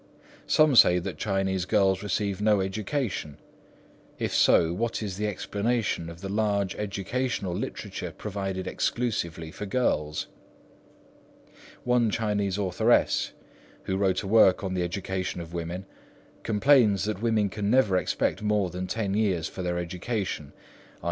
Some 0.47 0.75
say 0.75 0.97
that 0.97 1.19
Chinese 1.19 1.65
girls 1.65 2.01
receive 2.01 2.41
no 2.41 2.59
education. 2.59 3.37
If 4.17 4.33
so, 4.33 4.73
what 4.73 5.03
is 5.03 5.17
the 5.17 5.27
explanation 5.27 6.09
of 6.09 6.21
the 6.21 6.27
large 6.27 6.75
educational 6.75 7.53
literature 7.53 8.11
provided 8.11 8.65
expressly 8.65 9.51
for 9.51 9.67
girls? 9.67 10.25
One 11.83 12.09
Chinese 12.09 12.57
authoress, 12.57 13.33
who 13.83 13.95
wrote 13.95 14.23
a 14.23 14.27
work 14.27 14.63
on 14.63 14.73
the 14.73 14.81
education 14.81 15.39
of 15.39 15.53
women, 15.53 15.85
complains 16.41 17.03
that 17.03 17.21
women 17.21 17.47
can 17.47 17.69
never 17.69 17.95
expect 17.95 18.41
more 18.41 18.71
than 18.71 18.87
ten 18.87 19.13
years 19.13 19.47
for 19.47 19.61
their 19.61 19.77
education, 19.77 20.51
_i. 20.57 20.59